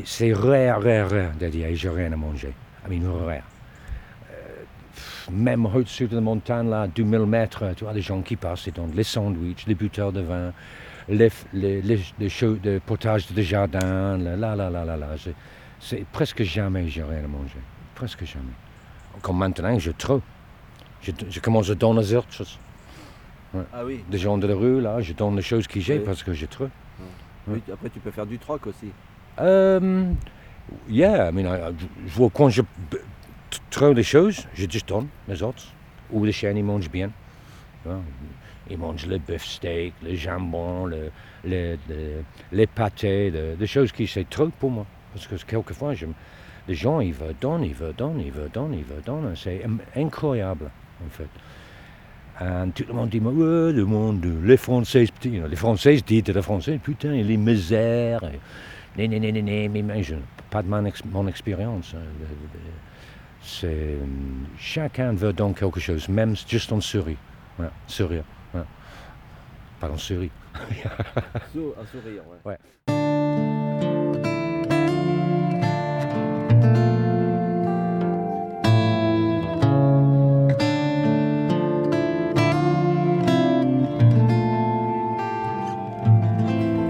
C'est 0.05 0.33
rare, 0.33 0.83
rare, 0.83 1.11
rare 1.11 1.33
de 1.39 1.47
dire 1.49 1.69
j'ai 1.73 1.89
rien 1.89 2.13
à 2.13 2.17
manger. 2.17 2.53
I 2.89 2.91
mean, 2.99 3.09
rare. 3.11 3.43
Euh, 4.31 4.65
même 5.31 5.67
au-dessus 5.67 6.07
de 6.09 6.15
la 6.17 6.21
montagne, 6.21 6.69
là, 6.69 6.87
2000 6.87 7.21
mètres, 7.27 7.65
tu 7.77 7.85
vois, 7.85 7.93
les 7.93 8.01
gens 8.03 8.21
qui 8.23 8.37
passent, 8.37 8.67
et 8.69 8.73
donc 8.73 8.95
les 8.95 9.05
sandwichs, 9.05 9.67
les 9.67 9.75
buteurs 9.75 10.13
de 10.13 10.21
vin, 10.23 10.53
les, 11.09 11.31
les, 11.53 11.83
de 11.83 12.79
potage 12.85 13.33
de 13.33 13.43
jardin, 13.43 14.19
là, 14.19 14.37
là, 14.37 14.57
là, 14.57 14.85
là, 14.85 14.97
là. 14.97 15.09
C'est- 15.81 16.05
presque 16.13 16.43
jamais 16.43 16.89
j'ai 16.89 17.03
rien 17.03 17.25
à 17.25 17.29
manger. 17.29 17.61
Presque 17.95 18.25
jamais. 18.25 18.57
Comme 19.23 19.39
maintenant, 19.39 19.79
je 19.79 19.91
trop. 19.93 20.21
Je, 21.01 21.41
commence 21.41 21.71
à 21.71 21.75
donner 21.77 22.15
autres 22.15 22.33
choses. 22.33 22.59
Ah 23.55 23.85
oui. 23.85 24.05
Des 24.11 24.19
gens 24.19 24.37
de 24.39 24.47
la 24.47 24.55
rue, 24.55 24.81
là, 24.81 25.01
je 25.01 25.13
donne 25.13 25.37
les 25.37 25.43
choses 25.43 25.67
que 25.67 25.81
j'ai 25.81 25.99
Oui. 25.99 26.05
parce 26.05 26.23
que 26.23 26.33
j'ai 26.33 26.47
trop. 26.47 26.69
Oui, 27.47 27.63
Après, 27.73 27.89
tu 27.89 27.99
peux 28.01 28.11
faire 28.11 28.27
du 28.27 28.39
troc 28.39 28.67
aussi. 28.67 28.91
Um, 29.39 30.17
yeah, 30.89 31.31
I 31.31 31.33
mean, 31.33 31.47
I- 31.47 31.73
je 32.07 32.13
vois 32.13 32.29
quand 32.31 32.51
je 32.51 32.63
trouve 33.71 33.95
des 33.95 34.03
choses, 34.03 34.47
je 34.55 34.67
juste 34.71 34.89
donne 34.89 35.09
les 35.29 35.43
autres. 35.43 35.65
Ou 36.11 36.25
les 36.25 36.33
chiens, 36.33 36.51
ils 36.53 36.65
mangent 36.65 36.91
bien. 36.91 37.11
Vois, 37.85 38.01
Ils 38.71 38.77
mangent 38.77 39.07
le 39.07 39.17
bœuf 39.19 39.45
steak, 39.47 39.95
le 40.03 40.15
jambon, 40.15 40.85
le, 40.87 41.11
le- 41.45 41.79
le- 41.89 42.23
les 42.53 42.67
pâtés, 42.67 43.31
des 43.31 43.67
choses 43.67 43.93
qui 43.93 44.07
c'est 44.07 44.29
trop 44.29 44.49
pour 44.49 44.71
moi. 44.71 44.85
Parce 45.15 45.27
que 45.27 45.37
quelquefois, 45.37 45.95
je, 45.95 46.05
les 46.67 46.75
gens, 46.75 47.01
ils 47.01 47.15
veulent 47.15 47.35
donner, 47.41 47.69
ils 47.69 47.75
veulent 47.75 47.95
donner, 47.95 48.25
ils 48.27 48.33
veulent 48.33 48.51
donner, 48.51 48.79
ils 48.79 48.85
veulent 48.85 49.03
donner. 49.03 49.35
C'est 49.37 49.65
incroyable, 49.97 50.71
en 51.07 51.09
fait. 51.11 51.29
Et 52.41 52.71
tout 52.73 52.85
le 52.87 52.95
monde 52.95 53.09
dit, 53.11 53.21
mais 53.21 53.31
ouais, 53.31 53.73
le 53.73 53.85
monde, 53.85 54.25
les 54.45 54.57
Français, 54.57 55.07
les 55.25 55.57
Français 55.57 55.97
disent 56.07 56.29
les 56.29 56.43
Français, 56.43 56.79
putain, 56.83 57.15
il 57.15 57.31
est 57.31 57.37
misère. 57.37 58.21
et- 58.25 58.39
Né, 58.97 59.07
né, 59.07 59.31
né, 59.43 59.69
mais, 59.69 59.83
mais 59.83 60.03
je, 60.03 60.15
pas 60.51 60.63
de 60.63 60.69
mon, 60.69 60.85
ex- 60.85 61.05
mon 61.05 61.27
expérience. 61.29 61.95
hein. 61.97 62.01
C'est, 63.43 63.67
euh, 63.69 63.99
chacun 64.59 65.13
veut 65.13 65.33
donc 65.33 65.59
quelque 65.61 65.79
chose, 65.81 66.09
même 66.09 66.35
juste 66.49 66.73
en 66.73 66.81
souris. 66.81 67.17
Voilà, 67.57 67.73
voilà. 68.53 68.67
Pas 69.81 69.89
en. 69.91 69.97
Sou- 71.53 71.75
Un 71.81 71.87
sourire, 71.87 72.23
ouais. 72.45 72.57
Ouais. 72.89 73.58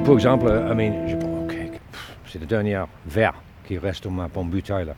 Par 0.08 0.14
exemple, 0.14 0.46
I 0.48 0.74
mean, 0.74 1.06
je 1.06 1.16
prends, 1.16 1.42
ok, 1.42 1.52
pff, 1.52 2.16
c'est 2.26 2.38
le 2.38 2.46
dernier 2.46 2.82
verre 3.04 3.34
qui 3.66 3.76
reste 3.76 4.04
dans 4.04 4.10
ma 4.10 4.26
bonne 4.26 4.48
bouteille 4.48 4.86
là. 4.86 4.94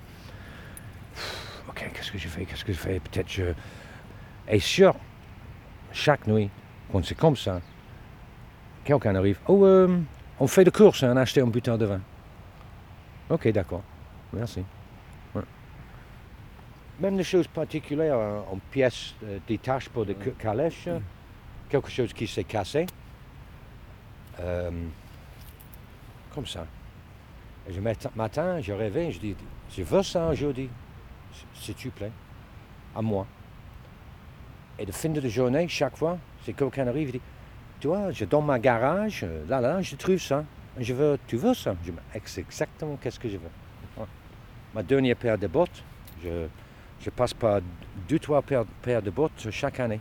Pff, 1.13 1.65
Ok, 1.69 1.91
qu'est-ce 1.93 2.13
que 2.13 2.19
je 2.19 2.29
fais, 2.29 2.45
qu'est-ce 2.45 2.65
que 2.65 2.73
je 2.73 2.79
fais? 2.79 3.01
Peut-être 3.01 3.29
je... 3.29 3.43
Et 4.49 4.61
sûr, 4.61 4.95
chaque 5.91 6.29
nuit, 6.29 6.49
quand 6.93 7.05
c'est 7.05 7.17
comme 7.17 7.35
ça, 7.37 7.61
quelqu'un 8.85 9.17
arrive, 9.17 9.41
oh, 9.49 9.65
euh, 9.67 9.99
on 10.39 10.47
fait 10.47 10.63
de 10.63 10.71
course, 10.71 11.03
hein, 11.03 11.11
on 11.13 11.17
a 11.17 11.23
acheté 11.23 11.41
un 11.41 11.49
butin 11.49 11.77
de 11.77 11.87
vin. 11.87 12.01
Ok, 13.31 13.49
d'accord, 13.49 13.83
merci. 14.33 14.63
Ouais. 15.35 15.43
Même 17.01 17.17
des 17.17 17.25
choses 17.25 17.49
particulières, 17.49 18.17
en, 18.17 18.55
en 18.55 18.59
pièces 18.71 19.17
euh, 19.25 19.41
détachées 19.49 19.91
pour 19.93 20.07
des 20.07 20.17
ca- 20.23 20.31
calèches, 20.39 20.89
quelque 21.69 21.91
chose 21.91 22.13
qui 22.13 22.29
s'est 22.29 22.45
cassé. 22.45 22.87
Euh, 24.39 24.71
comme 26.35 26.47
ça. 26.47 26.67
Et 27.69 27.73
je 27.73 27.81
mat- 27.81 28.17
matin, 28.17 28.61
je 28.61 28.73
rêvais, 28.73 29.13
je 29.13 29.19
dis, 29.19 29.37
je 29.71 29.83
veux 29.83 30.03
ça 30.03 30.29
aujourd'hui, 30.29 30.71
s'il 31.55 31.75
te 31.75 31.89
plaît, 31.89 32.13
à 32.95 33.03
moi. 33.03 33.27
Et 34.79 34.87
de 34.87 34.93
fin 34.93 35.11
de 35.11 35.21
la 35.21 35.29
journée, 35.29 35.69
chaque 35.69 35.97
fois, 35.97 36.19
c'est 36.45 36.55
quelqu'un 36.55 36.87
arrive 36.87 37.11
et 37.11 37.13
dit, 37.13 37.21
tu 37.81 37.89
vois, 37.89 38.11
je 38.13 38.25
dans 38.25 38.43
ma 38.43 38.59
garage, 38.59 39.23
euh, 39.25 39.45
là, 39.49 39.61
là, 39.61 39.83
je 39.83 39.97
trouve 39.97 40.19
ça. 40.19 40.45
Je 40.79 40.95
veux, 40.95 41.19
tu 41.27 41.37
veux 41.37 41.55
ça? 41.55 41.75
Je 41.85 41.93
c'est 42.25 42.41
exactement 42.43 42.97
qu'est-ce 42.97 43.19
que 43.19 43.29
je 43.29 43.37
veux? 43.37 44.07
Ma 44.73 44.83
dernière 44.83 45.17
paire 45.17 45.37
de 45.37 45.49
bottes, 45.49 45.83
je, 46.23 46.47
je 47.01 47.11
passe 47.11 47.35
par 47.35 47.61
deux, 48.09 48.19
trois 48.19 48.41
paires, 48.41 49.03
de 49.03 49.11
bottes 49.11 49.51
chaque 49.51 49.81
année. 49.81 50.01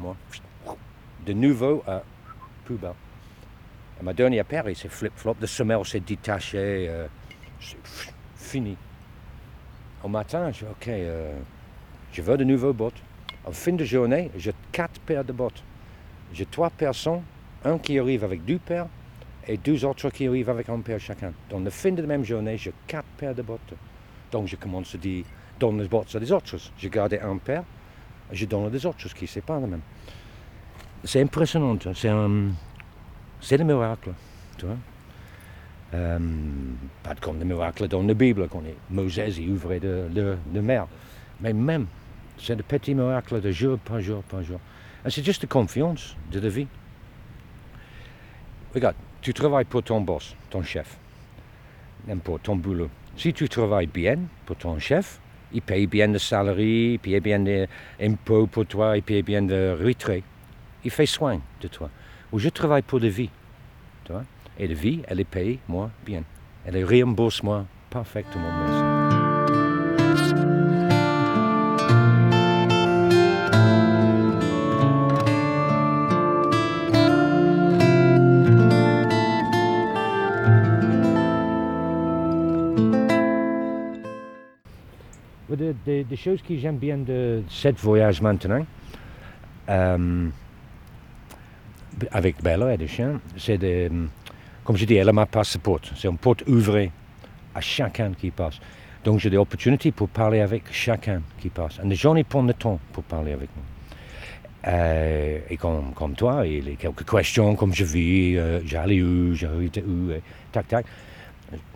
Moi, 0.00 0.16
de 1.24 1.32
nouveau 1.32 1.84
à 1.86 2.02
poubelle. 2.64 2.94
Et 4.00 4.04
ma 4.04 4.12
dernière 4.12 4.44
paire, 4.44 4.64
c'est 4.74 4.88
flip-flop. 4.88 5.36
Le 5.40 5.46
semelle 5.46 5.84
s'est 5.84 6.00
détaché. 6.00 6.86
euh, 6.88 7.06
c'est 7.60 7.76
fini. 8.36 8.76
Au 10.02 10.08
matin, 10.08 10.50
je 10.52 10.64
dis, 10.64 10.70
OK, 10.70 10.88
euh, 10.88 11.32
je 12.12 12.22
veux 12.22 12.36
de 12.36 12.44
nouveaux 12.44 12.72
bottes. 12.72 13.02
En 13.44 13.52
fin 13.52 13.72
de 13.72 13.84
journée, 13.84 14.30
j'ai 14.36 14.52
quatre 14.72 15.00
paires 15.00 15.24
de 15.24 15.32
bottes. 15.32 15.62
J'ai 16.32 16.46
trois 16.46 16.70
personnes, 16.70 17.22
un 17.64 17.78
qui 17.78 17.98
arrive 17.98 18.24
avec 18.24 18.44
deux 18.44 18.58
paires 18.58 18.88
et 19.46 19.56
deux 19.56 19.84
autres 19.84 20.10
qui 20.10 20.26
arrivent 20.26 20.50
avec 20.50 20.68
un 20.68 20.80
paire 20.80 20.98
chacun. 20.98 21.32
Dans 21.48 21.60
la 21.60 21.70
fin 21.70 21.92
de 21.92 22.02
la 22.02 22.08
même 22.08 22.24
journée, 22.24 22.58
j'ai 22.58 22.72
quatre 22.86 23.06
paires 23.16 23.34
de 23.34 23.42
bottes. 23.42 23.74
Donc 24.32 24.48
je 24.48 24.56
commence 24.56 24.94
à 24.94 24.98
dire, 24.98 25.24
donne 25.58 25.80
les 25.80 25.88
bottes 25.88 26.14
à 26.14 26.20
des 26.20 26.32
autres. 26.32 26.56
J'ai 26.76 26.90
gardé 26.90 27.18
un 27.20 27.36
paire, 27.38 27.62
et 28.32 28.36
je 28.36 28.44
donne 28.46 28.66
à 28.66 28.70
des 28.70 28.84
autres 28.84 29.08
qui 29.14 29.30
ne 29.36 29.40
pas 29.40 29.60
la 29.60 29.66
même. 29.66 29.80
C'est 31.04 31.20
impressionnant, 31.20 31.76
hein. 31.86 31.92
c'est 31.94 32.08
un, 32.08 32.48
c'est 33.40 33.56
le 33.56 33.64
miracle, 33.64 34.10
tu 34.58 34.66
vois. 34.66 34.76
Pas 37.02 37.14
comme 37.20 37.38
le 37.38 37.44
miracle 37.44 37.88
dans 37.88 38.02
la 38.02 38.14
Bible, 38.14 38.48
quand 38.50 38.62
est 38.66 38.76
Moses 38.90 39.38
il 39.38 39.50
ouvrait 39.50 39.80
de 39.80 40.60
mer. 40.60 40.86
Mais 41.40 41.52
même, 41.52 41.86
c'est 42.38 42.56
des 42.56 42.62
petits 42.62 42.94
miracles 42.94 43.40
de 43.40 43.50
jour 43.50 43.78
par 43.78 44.00
jour 44.00 44.22
par 44.24 44.42
jour. 44.42 44.60
Et 45.04 45.10
c'est 45.10 45.24
juste 45.24 45.42
de 45.42 45.46
confiance 45.46 46.16
de 46.32 46.40
la 46.40 46.48
vie. 46.48 46.66
Regarde, 48.74 48.96
tu 49.22 49.32
travailles 49.32 49.64
pour 49.64 49.82
ton 49.82 50.00
boss, 50.00 50.34
ton 50.50 50.62
chef, 50.62 50.98
n'importe 52.06 52.42
ton 52.42 52.56
boulot. 52.56 52.90
Si 53.16 53.32
tu 53.32 53.48
travailles 53.48 53.86
bien 53.86 54.18
pour 54.44 54.56
ton 54.56 54.78
chef, 54.78 55.18
il 55.52 55.62
paye 55.62 55.86
bien 55.86 56.08
le 56.08 56.18
salarié, 56.18 56.94
il 56.94 56.98
paye 56.98 57.20
bien 57.20 57.38
les 57.38 57.68
impôts 58.00 58.46
pour 58.46 58.66
toi, 58.66 58.96
il 58.96 59.02
paye 59.02 59.22
bien 59.22 59.40
le 59.40 59.78
retrait. 59.82 60.22
Il 60.84 60.90
fait 60.90 61.06
soin 61.06 61.40
de 61.60 61.68
toi. 61.68 61.88
Ou 62.36 62.38
je 62.38 62.50
travaille 62.50 62.82
pour 62.82 62.98
la 62.98 63.08
vie. 63.08 63.30
Tu? 64.04 64.12
Et 64.58 64.68
la 64.68 64.74
vie, 64.74 65.00
elle 65.08 65.20
est 65.20 65.24
payée, 65.24 65.58
moi, 65.66 65.90
bien. 66.04 66.22
Elle 66.66 66.84
réimbourse 66.84 67.42
moi 67.42 67.64
parfaitement. 67.88 68.42
Merci. 68.60 68.82
Des 85.86 86.16
choses 86.16 86.42
que 86.42 86.54
j'aime 86.58 86.76
bien 86.76 86.98
de 86.98 87.42
ce 87.48 87.68
voyage 87.68 88.20
maintenant, 88.20 88.66
euh, 89.70 90.28
avec 92.10 92.42
Bella 92.42 92.76
les 92.76 92.88
chiens, 92.88 93.20
c'est 93.36 93.58
de, 93.58 93.90
comme 94.64 94.76
je 94.76 94.84
dis, 94.84 94.94
elle 94.94 95.08
a 95.08 95.12
ma 95.12 95.26
passeport. 95.26 95.80
C'est 95.96 96.08
une 96.08 96.18
porte 96.18 96.42
ouvrée 96.48 96.90
à 97.54 97.60
chacun 97.60 98.12
qui 98.12 98.30
passe. 98.30 98.58
Donc 99.04 99.20
j'ai 99.20 99.30
des 99.30 99.36
opportunités 99.36 99.92
pour 99.92 100.08
parler 100.08 100.40
avec 100.40 100.64
chacun 100.72 101.22
qui 101.38 101.48
passe. 101.48 101.78
Et 101.82 101.86
les 101.86 101.94
gens 101.94 102.16
ils 102.16 102.24
prennent 102.24 102.46
le 102.46 102.54
temps 102.54 102.78
pour 102.92 103.04
parler 103.04 103.32
avec 103.32 103.48
moi. 103.54 103.64
Euh, 104.68 105.38
et 105.48 105.56
comme, 105.56 106.14
toi, 106.16 106.44
il 106.44 106.68
y 106.68 106.72
a 106.72 106.74
quelques 106.74 107.08
questions 107.08 107.54
comme 107.54 107.72
je 107.72 107.84
vis, 107.84 108.36
euh, 108.36 108.60
j'allais 108.64 109.00
où, 109.00 109.32
j'arrivais 109.34 109.84
où, 109.86 110.10
et 110.10 110.22
tac 110.50 110.66
tac. 110.66 110.86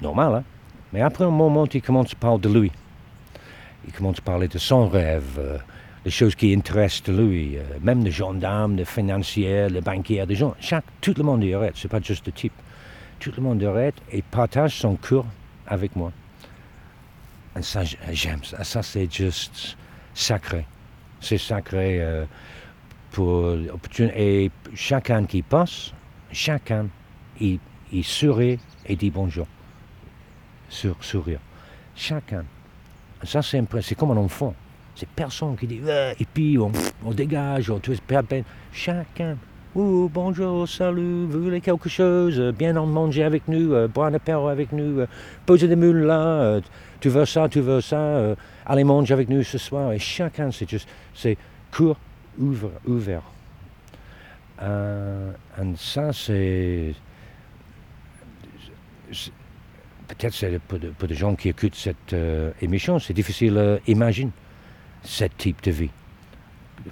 Normal, 0.02 0.34
hein? 0.34 0.44
Mais 0.92 1.00
après 1.00 1.24
un 1.24 1.30
moment, 1.30 1.66
il 1.72 1.82
commence 1.82 2.12
à 2.12 2.16
parler 2.16 2.40
de 2.40 2.48
lui. 2.48 2.72
Il 3.86 3.92
commence 3.92 4.18
à 4.18 4.22
parler 4.22 4.48
de 4.48 4.58
son 4.58 4.88
rêve, 4.88 5.38
euh, 5.38 5.58
les 6.04 6.10
choses 6.10 6.34
qui 6.34 6.54
intéressent 6.54 7.08
lui, 7.08 7.58
euh, 7.58 7.62
même 7.82 8.02
les 8.04 8.10
gendarmes, 8.10 8.76
les 8.76 8.84
financiers, 8.84 9.68
les 9.68 9.80
banquiers, 9.80 10.24
les 10.26 10.34
gens, 10.34 10.54
chaque, 10.60 10.84
tout 11.00 11.14
le 11.16 11.22
monde 11.22 11.44
y 11.44 11.52
arrête, 11.52 11.74
c'est 11.76 11.88
pas 11.88 12.00
juste 12.00 12.26
le 12.26 12.32
type. 12.32 12.54
Tout 13.18 13.32
le 13.36 13.42
monde 13.42 13.60
y 13.60 13.66
arrête 13.66 13.96
et 14.10 14.22
partage 14.22 14.76
son 14.76 14.96
cœur 14.96 15.26
avec 15.66 15.94
moi. 15.94 16.10
Et 17.58 17.62
ça, 17.62 17.82
j'aime 17.84 18.42
ça. 18.44 18.64
Ça, 18.64 18.82
c'est 18.82 19.12
juste 19.12 19.76
sacré. 20.14 20.64
C'est 21.20 21.36
sacré 21.36 22.00
euh, 22.00 22.24
pour 23.10 23.56
Et 23.98 24.50
chacun 24.74 25.26
qui 25.26 25.42
passe, 25.42 25.92
chacun, 26.32 26.86
il, 27.38 27.58
il 27.92 28.04
sourit 28.04 28.58
et 28.86 28.96
dit 28.96 29.10
bonjour. 29.10 29.46
Sur, 30.70 30.96
sourire. 31.04 31.40
Chacun. 31.94 32.44
Ça, 33.24 33.42
C'est 33.42 33.94
comme 33.96 34.12
un 34.12 34.16
enfant. 34.16 34.54
C'est 34.94 35.08
personne 35.08 35.56
qui 35.56 35.66
dit, 35.66 35.80
et 36.18 36.24
puis 36.24 36.58
on, 36.58 37.12
dégage, 37.12 37.70
on 37.70 37.78
tout 37.78 37.94
peine. 38.28 38.44
Chacun. 38.72 39.36
Oh, 39.72 40.10
bonjour, 40.12 40.68
salut, 40.68 41.26
vous 41.26 41.44
voulez 41.44 41.60
quelque 41.60 41.88
chose? 41.88 42.40
Bien 42.58 42.76
en 42.76 42.86
manger 42.86 43.22
avec 43.22 43.46
nous, 43.46 43.72
euh, 43.72 43.86
boire 43.86 44.08
un 44.08 44.14
apéro 44.14 44.48
avec 44.48 44.72
nous, 44.72 44.98
euh, 44.98 45.06
poser 45.46 45.68
des 45.68 45.76
mules 45.76 46.02
là, 46.02 46.20
euh, 46.20 46.60
tu 46.98 47.08
veux 47.08 47.24
ça, 47.24 47.48
tu 47.48 47.60
veux 47.60 47.80
ça, 47.80 48.34
allez 48.66 48.82
manger 48.82 49.14
avec 49.14 49.28
nous 49.28 49.44
ce 49.44 49.58
soir. 49.58 49.92
Et 49.92 50.00
chacun, 50.00 50.50
c'est 50.50 50.68
juste, 50.68 50.88
c'est 51.14 51.38
court, 51.70 51.96
ouvert. 52.36 52.70
ouvert. 52.84 53.22
et 54.60 55.76
ça, 55.76 56.12
c'est 56.12 56.92
peut-être 60.08 60.58
pour, 60.66 60.80
pour, 60.98 61.06
des 61.06 61.14
gens 61.14 61.36
qui 61.36 61.48
écoutent 61.48 61.76
cette 61.76 62.16
émission, 62.60 62.98
c'est 62.98 63.14
difficile 63.14 63.78
d'imaginer 63.86 64.32
ce 65.02 65.24
type 65.24 65.62
de 65.62 65.70
vie. 65.70 65.90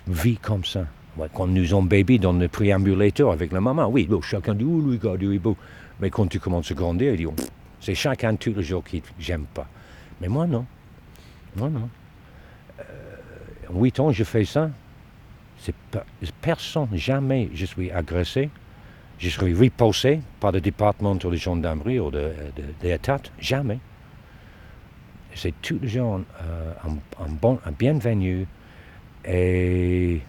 Vie 0.06 0.36
comme 0.36 0.64
ça. 0.64 0.86
quand 1.34 1.46
nous 1.46 1.66
sommes 1.66 1.88
bébés 1.88 2.18
dans 2.18 2.32
le 2.32 2.48
préambulateur 2.48 3.32
avec 3.32 3.52
la 3.52 3.60
maman, 3.60 3.88
oui, 3.88 4.08
chacun 4.22 4.54
dit, 4.54 4.64
oh, 4.64 4.80
lui, 4.80 4.98
regarde, 4.98 5.22
il 5.22 5.38
beau. 5.38 5.56
Mais 6.00 6.10
quand 6.10 6.26
tu 6.26 6.38
commences 6.38 6.70
à 6.70 6.74
grandir, 6.74 7.12
il 7.12 7.16
dit, 7.16 7.26
oh, 7.26 7.34
c'est 7.80 7.94
chacun 7.94 8.36
tous 8.36 8.54
les 8.54 8.62
jours 8.62 8.84
qui 8.84 9.02
j'aime 9.18 9.46
pas. 9.52 9.66
Mais 10.20 10.28
moi, 10.28 10.46
non. 10.46 10.66
Moi, 11.56 11.68
non. 11.70 11.88
Euh, 12.78 12.82
en 13.72 13.80
huit 13.80 13.98
ans, 14.00 14.12
je 14.12 14.24
fais 14.24 14.44
ça. 14.44 14.70
C'est 15.60 15.74
personne, 16.40 16.88
jamais 16.92 17.50
je 17.52 17.66
suis 17.66 17.90
agressé. 17.90 18.50
Je 19.18 19.28
suis 19.28 19.52
repoussé 19.54 20.20
par 20.38 20.52
le 20.52 20.60
département 20.60 21.16
de 21.16 21.36
gendarmerie 21.36 21.98
ou 21.98 22.10
de, 22.10 22.30
de, 22.56 22.98
Jamais 23.40 23.78
c'est 25.38 25.54
tous 25.62 25.78
les 25.80 25.88
gens 25.88 26.20
euh, 26.42 26.72
un, 27.20 27.72
bienvenu 27.72 28.46
et 29.24 30.20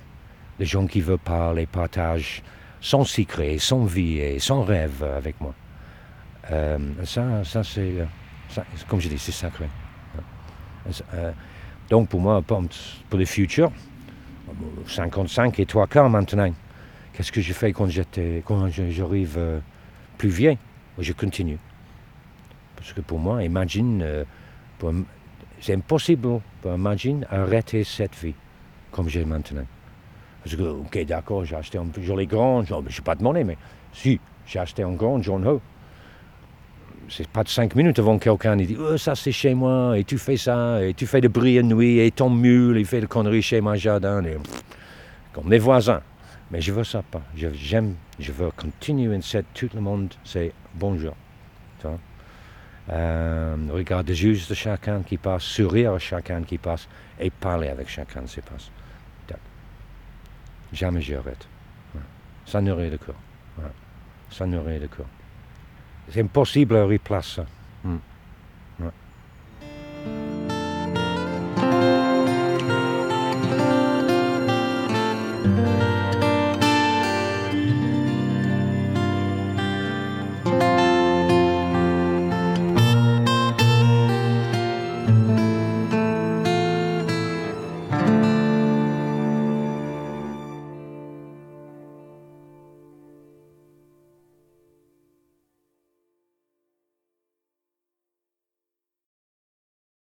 les 0.60 0.66
gens 0.66 0.86
qui 0.86 1.01
veulent 1.01 1.18
parler 1.18 1.66
partagent 1.66 2.44
son 2.80 3.04
secret, 3.04 3.58
son 3.58 3.86
vie 3.86 4.20
et 4.20 4.39
son 4.39 4.62
rêve 4.62 5.04
avec 5.04 5.42
moi. 5.42 5.54
Euh, 6.51 6.78
ça, 7.06 7.44
ça 7.44 7.63
c'est, 7.63 8.06
comme 8.88 9.01
je 9.01 9.10
dis, 9.10 9.17
c'est 9.17 9.32
sacré. 9.32 9.65
Euh, 11.15 11.32
donc 11.89 12.10
pour 12.10 12.19
moi, 12.19 12.41
pour, 12.43 12.63
le 13.17 13.26
futur, 13.26 13.72
55 14.86 15.60
et 15.60 15.65
3 15.65 15.88
quarts 15.88 16.10
maintenant, 16.10 16.54
qu'est-ce 17.13 17.32
que 17.32 17.41
je 17.41 17.54
fais 17.54 17.74
quand, 17.74 17.88
j'étais, 17.88 18.43
quand 18.45 18.69
j'arrive 18.69 19.62
plus 20.19 20.30
vieux 20.30 20.56
Je 21.00 21.13
continue. 21.13 21.58
Parce 22.76 22.93
que 22.93 23.02
pour 23.02 23.17
moi, 23.17 23.43
imagine 23.43 24.26
c'est 25.62 25.74
impossible 25.74 26.42
pour 26.62 26.74
imaginer 26.74 27.26
arrêter 27.30 27.84
cette 27.84 28.15
vie 28.15 28.36
comme 28.92 29.10
j'ai 29.10 29.26
maintenant. 29.26 29.65
Parce 30.44 30.56
que, 30.56 30.63
ok, 30.63 31.06
d'accord, 31.06 31.46
j'ai 31.46 31.56
acheté 31.56 31.78
un 31.78 31.88
joli 32.02 32.26
grand, 32.26 32.63
je 32.63 32.74
n'ai 32.74 33.04
pas 33.04 33.15
demandé, 33.15 33.44
mais 33.44 33.58
si, 33.94 34.20
j'ai 34.46 34.60
acheté 34.60 34.84
un 34.84 34.94
grand 34.94 35.22
John 35.22 35.46
Ho. 35.48 35.62
C'est 37.10 37.28
pas 37.28 37.44
de 37.44 37.50
cinq 37.50 37.76
minutes 37.76 37.98
avant 37.98 38.20
quelqu'un 38.20 38.56
dit 38.56 38.78
oh, 38.80 38.96
ça 38.96 39.15
c'est 39.15 39.32
chez 39.32 39.56
moi, 39.56 39.98
et 39.98 40.04
tu 40.04 40.18
fais 40.20 40.38
ça, 40.38 40.84
et 40.84 40.94
tu 40.94 41.08
fais 41.08 41.22
de 41.22 41.28
bruit 41.28 41.56
de 41.56 41.63
nuit, 41.63 42.00
et 42.00 42.12
ton 42.12 42.30
mule, 42.30 42.78
il 42.78 42.86
fait 42.86 43.02
de 43.02 43.08
conneries 43.08 43.42
chez 43.42 43.62
mon 43.62 43.76
jardin, 43.76 44.24
comme 45.34 45.50
les 45.50 45.60
voisins. 45.60 46.02
Mais 46.52 46.62
je 46.62 46.72
veux 46.72 46.84
ça 46.84 47.04
pas. 47.04 47.22
J'aime, 47.36 47.96
je 48.20 48.32
veux 48.32 48.52
continuer, 48.52 49.20
cette, 49.22 49.54
tout 49.54 49.70
le 49.74 49.82
monde, 49.82 50.13
c'est 50.24 50.54
bonjour. 50.76 51.15
Euh, 52.89 53.56
regarder 53.71 54.15
juste 54.15 54.54
chacun 54.54 55.04
qui 55.04 55.17
passe, 55.17 55.43
sourire 55.43 55.93
à 55.93 55.99
chacun 55.99 56.41
qui 56.43 56.58
passe 56.58 56.88
et 57.19 57.30
parler 57.30 57.67
avec 57.69 57.88
chacun 57.88 58.23
qui 58.23 58.41
passe. 58.41 58.71
Jamais 60.71 61.02
j'arrête. 61.02 61.47
Ça 62.45 62.62
nourrit 62.62 62.89
le 62.89 62.97
corps. 62.97 63.15
Ça 64.32 64.45
nourrit 64.45 64.80
le 64.80 64.88
corps. 64.88 65.06
C'est 66.12 66.21
impossible 66.21 66.75
à 66.75 66.86
replacer. 66.86 67.43
Hmm. 67.84 67.97